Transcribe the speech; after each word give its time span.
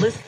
listen. 0.00 0.20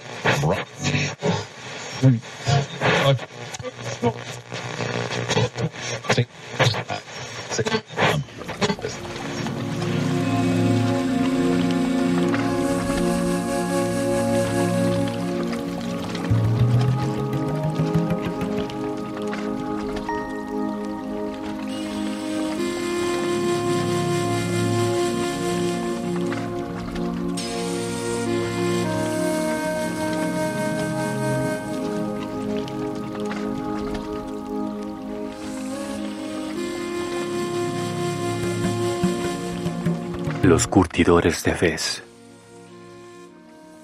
Los 40.52 40.68
curtidores 40.68 41.42
de 41.44 41.54
Fez. 41.54 42.02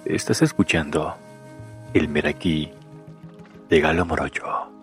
Estás 0.04 0.42
escuchando 0.42 1.16
el 1.94 2.10
Meraquí 2.10 2.70
de 3.70 3.80
Galo 3.80 4.04
Moroyo. 4.04 4.77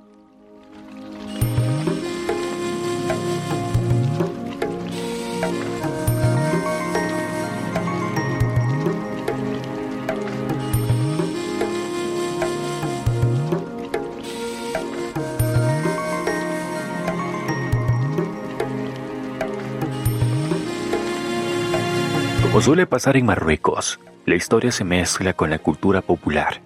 Como 22.56 22.64
suele 22.64 22.88
pasar 22.88 23.18
en 23.18 23.26
Marruecos, 23.26 24.00
la 24.26 24.36
historia 24.36 24.72
se 24.72 24.86
mezcla 24.86 25.34
con 25.34 25.50
la 25.50 25.60
cultura 25.60 26.02
popular, 26.02 26.62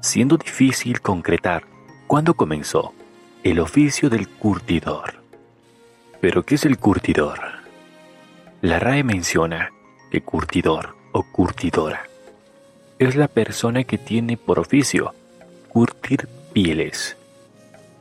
siendo 0.00 0.36
difícil 0.36 1.00
concretar 1.00 1.62
cuándo 2.08 2.34
comenzó 2.34 2.92
el 3.44 3.60
oficio 3.60 4.10
del 4.10 4.26
curtidor. 4.26 5.22
¿Pero 6.20 6.42
qué 6.42 6.56
es 6.56 6.64
el 6.64 6.78
curtidor? 6.78 7.38
La 8.60 8.80
RAE 8.80 9.04
menciona 9.04 9.70
que 10.10 10.20
curtidor 10.20 10.96
o 11.12 11.22
curtidora 11.22 12.02
es 12.98 13.14
la 13.14 13.28
persona 13.28 13.84
que 13.84 13.98
tiene 13.98 14.36
por 14.36 14.58
oficio 14.58 15.14
curtir 15.68 16.26
pieles, 16.52 17.16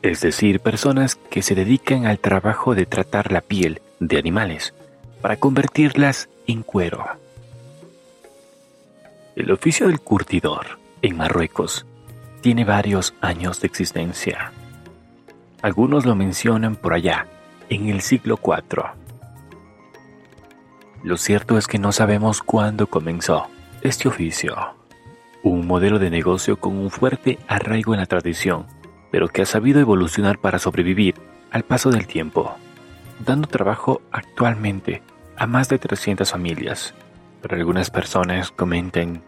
es 0.01 0.21
decir, 0.21 0.61
personas 0.61 1.13
que 1.13 1.43
se 1.43 1.53
dedican 1.53 2.07
al 2.07 2.17
trabajo 2.17 2.73
de 2.73 2.87
tratar 2.87 3.31
la 3.31 3.41
piel 3.41 3.83
de 3.99 4.17
animales 4.17 4.73
para 5.21 5.37
convertirlas 5.37 6.29
en 6.47 6.63
cuero. 6.63 7.05
El 9.35 9.51
oficio 9.51 9.87
del 9.87 9.99
curtidor 9.99 10.79
en 11.01 11.17
Marruecos 11.17 11.85
tiene 12.41 12.65
varios 12.65 13.13
años 13.21 13.61
de 13.61 13.67
existencia. 13.67 14.51
Algunos 15.61 16.05
lo 16.05 16.15
mencionan 16.15 16.75
por 16.75 16.93
allá, 16.93 17.27
en 17.69 17.89
el 17.89 18.01
siglo 18.01 18.39
IV. 18.43 18.83
Lo 21.03 21.17
cierto 21.17 21.57
es 21.57 21.67
que 21.67 21.79
no 21.79 21.91
sabemos 21.91 22.41
cuándo 22.41 22.87
comenzó 22.87 23.47
este 23.81 24.07
oficio. 24.07 24.55
Un 25.43 25.67
modelo 25.67 25.99
de 25.99 26.09
negocio 26.09 26.59
con 26.59 26.77
un 26.77 26.89
fuerte 26.89 27.39
arraigo 27.47 27.93
en 27.93 27.99
la 27.99 28.05
tradición, 28.05 28.65
pero 29.11 29.29
que 29.29 29.43
ha 29.43 29.45
sabido 29.45 29.79
evolucionar 29.79 30.39
para 30.39 30.59
sobrevivir 30.59 31.15
al 31.51 31.63
paso 31.63 31.91
del 31.91 32.07
tiempo, 32.07 32.55
dando 33.25 33.47
trabajo 33.47 34.01
actualmente 34.11 35.01
a 35.39 35.47
más 35.47 35.69
de 35.69 35.79
300 35.79 36.29
familias, 36.29 36.93
pero 37.41 37.55
algunas 37.55 37.89
personas 37.89 38.51
comentan 38.51 39.23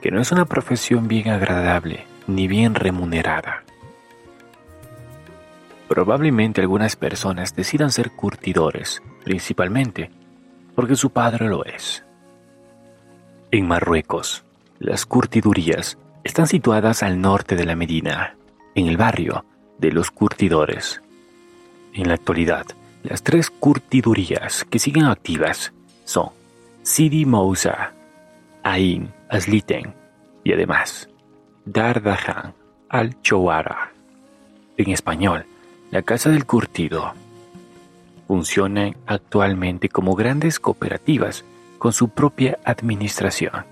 que 0.00 0.10
no 0.10 0.20
es 0.20 0.32
una 0.32 0.46
profesión 0.46 1.08
bien 1.08 1.28
agradable 1.28 2.06
ni 2.26 2.48
bien 2.48 2.74
remunerada. 2.74 3.62
Probablemente 5.88 6.62
algunas 6.62 6.96
personas 6.96 7.54
decidan 7.54 7.92
ser 7.92 8.12
curtidores, 8.12 9.02
principalmente 9.24 10.10
porque 10.74 10.96
su 10.96 11.10
padre 11.10 11.48
lo 11.48 11.66
es. 11.66 12.02
En 13.50 13.68
Marruecos, 13.68 14.44
las 14.78 15.04
curtidurías 15.04 15.98
están 16.24 16.46
situadas 16.46 17.02
al 17.02 17.20
norte 17.20 17.56
de 17.56 17.66
la 17.66 17.76
Medina, 17.76 18.36
en 18.74 18.86
el 18.86 18.96
barrio 18.96 19.44
de 19.78 19.92
los 19.92 20.10
curtidores. 20.10 21.02
En 21.92 22.08
la 22.08 22.14
actualidad, 22.14 22.64
las 23.02 23.22
tres 23.22 23.50
curtidurías 23.50 24.64
que 24.64 24.78
siguen 24.78 25.04
activas 25.04 25.72
son 26.04 26.30
Sidi 26.82 27.24
Moussa, 27.24 27.92
Ain 28.62 29.12
Asliten 29.28 29.94
y 30.44 30.52
además 30.52 31.08
Dardahan 31.64 32.54
al-Chowara. 32.88 33.92
En 34.76 34.90
español, 34.90 35.46
la 35.90 36.02
Casa 36.02 36.30
del 36.30 36.46
Curtido. 36.46 37.12
Funcionan 38.26 38.96
actualmente 39.06 39.88
como 39.88 40.14
grandes 40.14 40.58
cooperativas 40.58 41.44
con 41.78 41.92
su 41.92 42.08
propia 42.08 42.58
administración. 42.64 43.64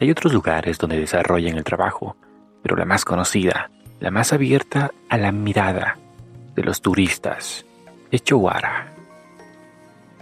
Hay 0.00 0.10
otros 0.10 0.32
lugares 0.32 0.78
donde 0.78 1.00
desarrollan 1.00 1.56
el 1.56 1.64
trabajo, 1.64 2.16
pero 2.62 2.76
la 2.76 2.84
más 2.84 3.04
conocida, 3.04 3.70
la 4.00 4.10
más 4.10 4.32
abierta 4.32 4.92
a 5.08 5.18
la 5.18 5.32
mirada 5.32 5.98
de 6.54 6.62
los 6.62 6.80
turistas, 6.80 7.64
Echowara. 8.10 8.94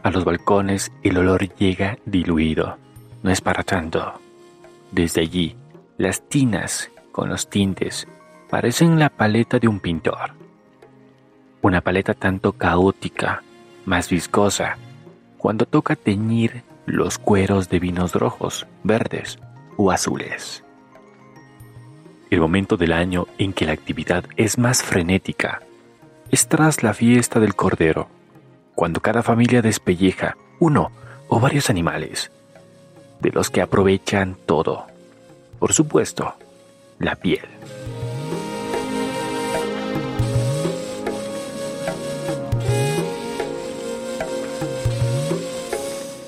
A 0.03 0.11
los 0.11 0.25
balcones 0.25 0.91
el 1.05 1.19
olor 1.19 1.55
llega 1.55 1.99
diluido. 2.05 2.79
No 3.23 3.31
es 3.31 3.41
para 3.41 3.63
tanto. 3.63 4.21
Desde 4.91 5.21
allí, 5.21 5.57
las 5.97 6.29
tinas 6.29 6.91
con 7.13 7.29
los 7.29 7.49
tintes 7.49 8.09
parecen 8.51 8.99
la 8.99 9.09
paleta 9.09 9.59
de 9.59 9.69
un 9.69 9.79
pintor. 9.79 10.33
Una 11.63 11.81
paleta 11.81 12.15
tanto 12.15 12.53
caótica, 12.53 13.43
más 13.85 14.11
viscosa, 14.11 14.79
cuando 15.39 15.65
toca 15.65 15.95
teñir 15.95 16.65
los 16.87 17.19
cueros 17.19 17.69
de 17.69 17.79
vinos 17.79 18.15
rojos, 18.15 18.67
verdes 18.83 19.39
o 19.77 19.93
azules. 19.93 20.65
El 22.31 22.41
momento 22.41 22.77
del 22.77 22.93
año 22.93 23.27
en 23.39 23.53
que 23.53 23.65
la 23.65 23.73
actividad 23.73 24.25
es 24.37 24.59
más 24.59 24.83
frenética 24.83 25.63
es 26.31 26.49
tras 26.49 26.83
la 26.83 26.95
fiesta 26.95 27.41
del 27.41 27.55
Cordero, 27.55 28.09
cuando 28.75 29.01
cada 29.01 29.23
familia 29.23 29.63
despelleja 29.63 30.37
uno 30.59 30.91
o 31.29 31.41
varios 31.41 31.71
animales, 31.71 32.31
de 33.21 33.31
los 33.31 33.51
que 33.51 33.63
aprovechan 33.63 34.37
todo. 34.47 34.87
Por 35.59 35.73
supuesto, 35.73 36.35
la 36.99 37.17
piel. 37.17 37.45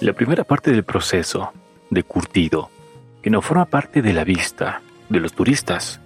La 0.01 0.13
primera 0.13 0.45
parte 0.45 0.71
del 0.71 0.85
proceso 0.85 1.53
de 1.91 2.03
curtido, 2.05 2.71
que 3.21 3.31
no 3.31 3.43
forma 3.43 3.65
parte 3.65 4.01
de 4.01 4.13
la 4.13 4.25
vista 4.25 4.81
de 5.09 5.21
los 5.21 5.33
turistas, 5.33 6.01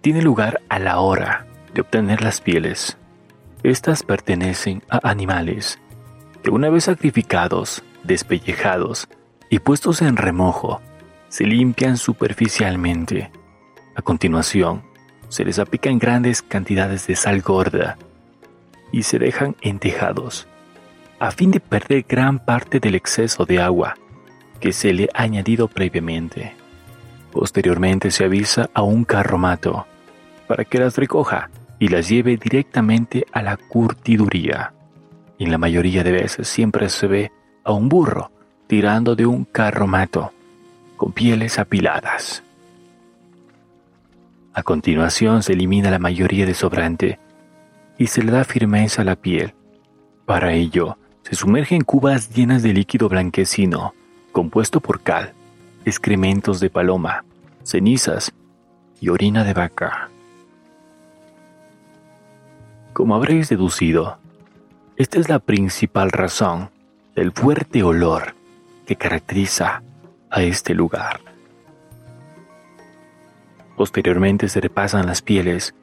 tiene 0.00 0.22
lugar 0.22 0.60
a 0.68 0.78
la 0.78 1.00
hora 1.00 1.46
de 1.74 1.82
obtener 1.82 2.22
las 2.22 2.40
pieles 2.40 2.96
estas 3.62 4.02
pertenecen 4.02 4.82
a 4.88 5.08
animales 5.08 5.78
que 6.42 6.50
una 6.50 6.70
vez 6.70 6.84
sacrificados, 6.84 7.82
despellejados 8.04 9.08
y 9.50 9.58
puestos 9.58 10.02
en 10.02 10.16
remojo, 10.16 10.80
se 11.28 11.44
limpian 11.44 11.96
superficialmente. 11.96 13.30
A 13.96 14.02
continuación, 14.02 14.82
se 15.28 15.44
les 15.44 15.58
aplican 15.58 15.98
grandes 15.98 16.42
cantidades 16.42 17.06
de 17.06 17.16
sal 17.16 17.42
gorda 17.42 17.98
y 18.92 19.02
se 19.02 19.18
dejan 19.18 19.56
entejados, 19.60 20.46
a 21.18 21.30
fin 21.30 21.50
de 21.50 21.60
perder 21.60 22.04
gran 22.08 22.38
parte 22.38 22.80
del 22.80 22.94
exceso 22.94 23.44
de 23.44 23.60
agua 23.60 23.96
que 24.60 24.72
se 24.72 24.92
le 24.92 25.08
ha 25.14 25.22
añadido 25.22 25.68
previamente. 25.68 26.54
Posteriormente 27.32 28.10
se 28.10 28.24
avisa 28.24 28.70
a 28.72 28.82
un 28.82 29.04
carromato 29.04 29.86
para 30.46 30.64
que 30.64 30.78
las 30.78 30.96
recoja 30.96 31.50
y 31.78 31.88
las 31.88 32.08
lleve 32.08 32.36
directamente 32.36 33.26
a 33.32 33.42
la 33.42 33.56
curtiduría. 33.56 34.72
Y 35.38 35.44
en 35.44 35.50
la 35.50 35.58
mayoría 35.58 36.02
de 36.02 36.12
veces 36.12 36.48
siempre 36.48 36.88
se 36.88 37.06
ve 37.06 37.32
a 37.64 37.72
un 37.72 37.88
burro 37.88 38.30
tirando 38.66 39.14
de 39.16 39.26
un 39.26 39.44
carromato 39.44 40.32
con 40.96 41.12
pieles 41.12 41.58
apiladas. 41.58 42.42
A 44.52 44.62
continuación 44.62 45.42
se 45.42 45.52
elimina 45.52 45.90
la 45.90 46.00
mayoría 46.00 46.44
de 46.44 46.54
sobrante 46.54 47.18
y 47.96 48.08
se 48.08 48.22
le 48.22 48.32
da 48.32 48.44
firmeza 48.44 49.02
a 49.02 49.04
la 49.04 49.16
piel. 49.16 49.54
Para 50.26 50.52
ello, 50.52 50.98
se 51.22 51.36
sumerge 51.36 51.76
en 51.76 51.82
cubas 51.82 52.34
llenas 52.34 52.62
de 52.62 52.72
líquido 52.72 53.08
blanquecino, 53.08 53.94
compuesto 54.32 54.80
por 54.80 55.00
cal, 55.00 55.32
excrementos 55.84 56.58
de 56.60 56.70
paloma, 56.70 57.24
cenizas 57.62 58.32
y 59.00 59.08
orina 59.10 59.44
de 59.44 59.54
vaca. 59.54 60.10
Como 62.98 63.14
habréis 63.14 63.48
deducido, 63.48 64.18
esta 64.96 65.20
es 65.20 65.28
la 65.28 65.38
principal 65.38 66.10
razón 66.10 66.70
del 67.14 67.30
fuerte 67.30 67.84
olor 67.84 68.34
que 68.88 68.96
caracteriza 68.96 69.84
a 70.28 70.42
este 70.42 70.74
lugar. 70.74 71.20
Posteriormente 73.76 74.48
se 74.48 74.60
repasan 74.60 75.06
las 75.06 75.22
pieles, 75.22 75.76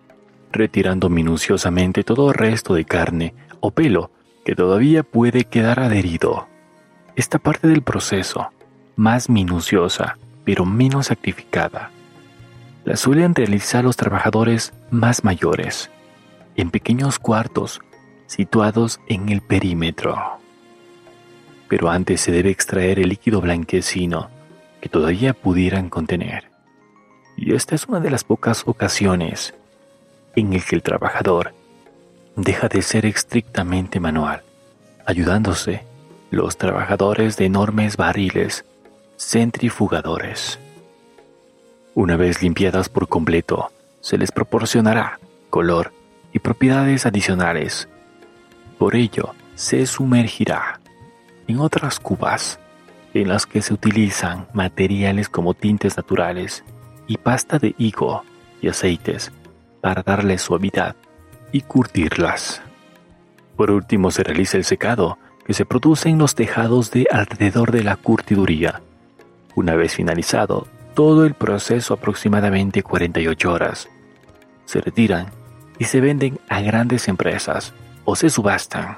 retirando 0.52 1.08
minuciosamente 1.08 2.04
todo 2.04 2.34
resto 2.34 2.74
de 2.74 2.84
carne 2.84 3.34
o 3.62 3.72
pelo 3.72 4.12
que 4.44 4.54
todavía 4.54 5.04
puede 5.04 5.46
quedar 5.46 5.80
adherido. 5.80 6.50
Esta 7.16 7.40
parte 7.40 7.70
del 7.70 7.82
proceso, 7.82 8.50
más 8.98 9.30
minuciosa 9.30 10.18
pero 10.44 10.66
menos 10.66 11.06
sacrificada, 11.06 11.92
la 12.84 12.98
suelen 12.98 13.34
realizar 13.34 13.86
los 13.86 13.96
trabajadores 13.96 14.74
más 14.92 15.24
mayores, 15.24 15.90
en 16.56 16.72
pequeños 16.72 17.20
cuartos 17.20 17.82
situados 18.28 19.00
en 19.08 19.30
el 19.30 19.42
perímetro. 19.42 20.18
Pero 21.68 21.90
antes 21.90 22.22
se 22.22 22.32
debe 22.32 22.50
extraer 22.50 23.00
el 23.00 23.10
líquido 23.10 23.42
blanquecino 23.42 24.30
que 24.82 24.90
todavía 24.90 25.34
pudieran 25.34 25.90
contener. 25.90 26.52
Y 27.38 27.54
esta 27.54 27.76
es 27.76 27.86
una 27.86 28.00
de 28.00 28.12
las 28.12 28.24
pocas 28.24 28.64
ocasiones 28.66 29.54
en 30.36 30.54
el 30.54 30.64
que 30.64 30.76
el 30.76 30.84
trabajador 30.84 31.54
deja 32.36 32.68
de 32.68 32.82
ser 32.82 33.06
estrictamente 33.06 34.00
manual, 34.00 34.44
ayudándose 35.06 35.84
los 36.32 36.58
trabajadores 36.58 37.38
de 37.38 37.46
enormes 37.46 37.98
barriles 37.98 38.66
centrifugadores. 39.18 40.60
Una 41.94 42.18
vez 42.18 42.42
limpiadas 42.42 42.90
por 42.90 43.08
completo, 43.08 43.72
se 44.02 44.18
les 44.18 44.32
proporcionará 44.32 45.20
color 45.50 45.94
y 46.36 46.40
propiedades 46.40 47.06
adicionales. 47.06 47.88
Por 48.78 48.98
ello, 48.98 49.34
se 49.56 49.86
sumergirá 49.86 50.82
en 51.48 51.62
otras 51.62 51.98
cubas 51.98 52.60
en 53.14 53.30
las 53.30 53.46
que 53.46 53.62
se 53.62 53.74
utilizan 53.74 54.46
materiales 54.52 55.30
como 55.30 55.54
tintes 55.54 55.96
naturales 55.96 56.66
y 57.08 57.16
pasta 57.16 57.58
de 57.58 57.74
higo 57.78 58.26
y 58.62 58.68
aceites 58.68 59.32
para 59.80 60.04
darle 60.04 60.38
suavidad 60.38 60.98
y 61.54 61.62
curtirlas. 61.62 62.62
Por 63.56 63.72
último 63.72 64.12
se 64.12 64.24
realiza 64.24 64.58
el 64.58 64.66
secado 64.66 65.18
que 65.46 65.54
se 65.54 65.66
produce 65.66 66.10
en 66.10 66.18
los 66.18 66.36
tejados 66.36 66.92
de 66.92 67.08
alrededor 67.10 67.72
de 67.72 67.86
la 67.86 67.96
curtiduría. 67.96 68.82
Una 69.56 69.76
vez 69.76 69.96
finalizado 69.96 70.68
todo 70.96 71.26
el 71.26 71.34
proceso 71.34 71.94
aproximadamente 71.94 72.84
48 72.84 73.54
horas, 73.54 73.88
se 74.66 74.82
retiran 74.82 75.28
y 75.80 75.86
se 75.86 76.02
venden 76.02 76.40
a 76.50 76.62
grandes 76.62 77.08
empresas 77.08 77.74
o 78.06 78.16
se 78.16 78.30
subastan. 78.30 78.98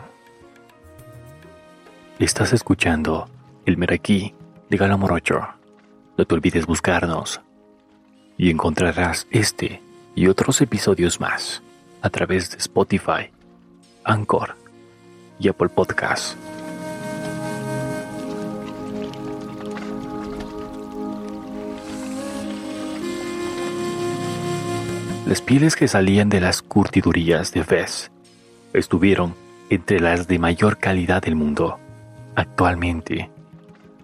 Estás 2.20 2.54
escuchando 2.54 3.30
El 3.66 3.78
Meraquí 3.78 4.34
de 4.70 4.78
Galo 4.78 4.98
Morocho. 4.98 5.48
No 6.18 6.26
te 6.26 6.36
olvides 6.36 6.66
buscarnos 6.66 7.42
y 8.38 8.50
encontrarás 8.50 9.28
este 9.32 9.82
y 10.16 10.28
otros 10.28 10.62
episodios 10.62 11.20
más 11.20 11.62
a 12.02 12.10
través 12.10 12.52
de 12.52 12.58
Spotify, 12.58 13.30
Anchor 14.04 14.56
y 15.40 15.48
Apple 15.48 15.70
Podcasts. 15.70 16.36
Las 25.28 25.42
pieles 25.42 25.76
que 25.76 25.90
salían 25.90 26.30
de 26.30 26.40
las 26.40 26.62
curtidurías 26.62 27.52
de 27.52 27.66
Fez 27.66 28.12
estuvieron 28.72 29.36
entre 29.70 30.00
las 30.00 30.26
de 30.30 30.40
mayor 30.40 30.78
calidad 30.78 31.22
del 31.22 31.36
mundo. 31.36 31.80
Actualmente, 32.34 33.30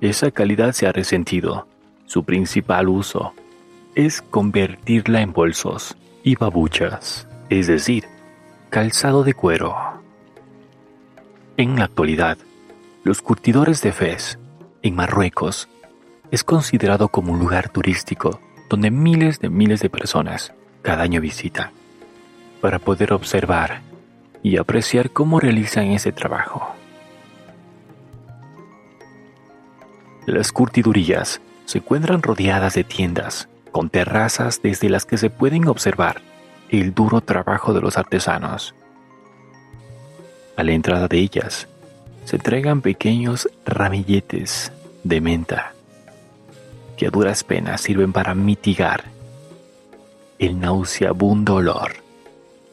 esa 0.02 0.32
calidad 0.32 0.74
se 0.74 0.86
ha 0.86 0.92
resentido. 0.92 1.66
Su 2.08 2.26
principal 2.26 2.90
uso 2.90 3.34
es 3.96 4.22
convertirla 4.22 5.22
en 5.22 5.32
bolsos 5.32 5.96
y 6.26 6.36
babuchas, 6.36 7.26
es 7.50 7.68
decir, 7.68 8.04
calzado 8.70 9.24
de 9.24 9.34
cuero. 9.34 9.78
En 11.56 11.78
la 11.78 11.86
actualidad, 11.86 12.38
los 13.06 13.22
curtidores 13.22 13.82
de 13.82 13.94
Fez, 13.94 14.40
en 14.82 14.94
Marruecos, 14.94 15.70
es 16.32 16.44
considerado 16.44 17.08
como 17.08 17.32
un 17.32 17.40
lugar 17.40 17.70
turístico 17.70 18.42
donde 18.70 18.92
miles 18.92 19.40
de 19.40 19.48
miles 19.48 19.80
de 19.80 19.90
personas 19.90 20.54
cada 20.84 21.02
año 21.02 21.20
visita 21.20 21.72
para 22.62 22.78
poder 22.78 23.14
observar 23.14 23.82
y 24.44 24.58
apreciar 24.58 25.10
cómo 25.10 25.40
realizan 25.40 25.86
ese 25.86 26.12
trabajo. 26.12 26.76
Las 30.28 30.52
curtidurías 30.52 31.42
se 31.66 31.80
encuentran 31.80 32.22
rodeadas 32.22 32.76
de 32.76 32.84
tiendas 32.84 33.50
con 33.72 33.90
terrazas 33.90 34.62
desde 34.62 34.90
las 34.90 35.06
que 35.06 35.18
se 35.18 35.30
pueden 35.30 35.68
observar 35.68 36.22
el 36.70 36.94
duro 36.94 37.22
trabajo 37.22 37.74
de 37.74 37.82
los 37.82 37.98
artesanos. 37.98 38.76
A 40.56 40.64
la 40.64 40.72
entrada 40.74 41.08
de 41.08 41.18
ellas 41.18 41.68
se 42.26 42.36
entregan 42.36 42.82
pequeños 42.82 43.50
ramilletes 43.66 44.72
de 45.04 45.22
menta 45.22 45.74
que 46.96 47.08
a 47.08 47.10
duras 47.10 47.44
penas 47.44 47.82
sirven 47.82 48.14
para 48.14 48.36
mitigar 48.36 49.13
el 50.40 50.60
nauseabundo 50.60 51.56
olor 51.56 51.94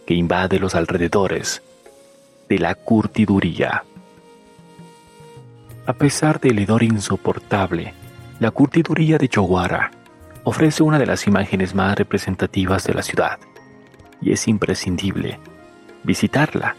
que 0.06 0.14
invade 0.14 0.58
los 0.58 0.74
alrededores 0.74 1.62
de 2.48 2.58
la 2.58 2.74
curtiduría. 2.74 3.84
A 5.86 5.92
pesar 5.92 6.40
del 6.40 6.58
hedor 6.58 6.82
insoportable, 6.82 7.94
la 8.38 8.50
curtiduría 8.50 9.18
de 9.18 9.28
Chowara 9.28 9.90
ofrece 10.44 10.82
una 10.82 10.98
de 10.98 11.06
las 11.06 11.26
imágenes 11.26 11.74
más 11.74 11.96
representativas 11.96 12.84
de 12.84 12.94
la 12.94 13.02
ciudad 13.02 13.38
y 14.20 14.32
es 14.32 14.48
imprescindible 14.48 15.38
visitarla 16.02 16.74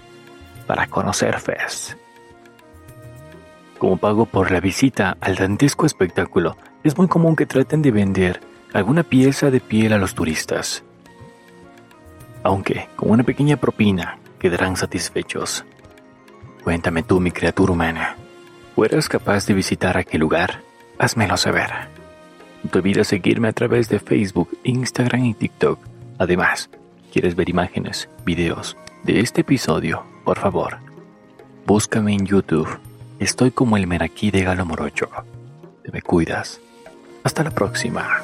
para 0.68 0.88
conocer 0.88 1.40
Fez. 1.40 1.98
Como 3.78 3.98
pago 3.98 4.26
por 4.26 4.52
la 4.52 4.60
visita 4.60 5.18
al 5.22 5.36
dantesco 5.36 5.86
espectáculo, 5.86 6.58
es 6.84 6.98
muy 6.98 7.08
común 7.08 7.36
que 7.36 7.46
traten 7.46 7.82
de 7.82 7.92
vender 7.92 8.51
alguna 8.74 9.04
pieza 9.04 9.52
de 9.52 9.60
piel 9.60 9.94
a 9.94 9.98
los 9.98 10.16
turistas. 10.16 10.84
Aunque 12.44 12.88
con 12.96 13.12
una 13.12 13.24
pequeña 13.24 13.58
propina 13.58 14.18
quedarán 14.40 14.76
satisfechos. 14.76 15.66
Cuéntame 16.64 17.04
tú, 17.04 17.20
mi 17.20 17.32
criatura 17.32 17.74
humana, 17.74 18.16
¿fueras 18.76 19.10
capaz 19.10 19.46
de 19.46 19.54
visitar 19.54 19.98
aquel 19.98 20.22
lugar? 20.22 20.62
Házmelo 20.98 21.38
saber. 21.38 21.70
No 22.64 22.70
te 22.70 22.80
olvides 22.80 23.08
seguirme 23.08 23.48
a 23.48 23.54
través 23.54 23.90
de 23.90 24.00
Facebook, 24.00 24.58
Instagram 24.64 25.26
y 25.26 25.34
TikTok. 25.34 25.80
Además, 26.20 26.70
¿quieres 27.12 27.36
ver 27.36 27.50
imágenes, 27.50 28.10
videos 28.26 28.78
de 29.04 29.20
este 29.20 29.42
episodio? 29.42 30.04
Por 30.24 30.38
favor, 30.38 30.78
búscame 31.66 32.14
en 32.14 32.26
YouTube. 32.26 32.70
Estoy 33.20 33.52
como 33.52 33.78
el 33.78 33.88
Meraquí 33.88 34.30
de 34.32 34.44
Galo 34.44 34.66
Morocho. 34.66 35.10
Te 35.84 35.92
me 35.92 36.02
cuidas. 36.02 36.60
Hasta 37.24 37.44
la 37.44 37.52
próxima. 37.52 38.22